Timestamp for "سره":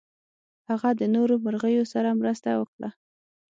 1.93-2.17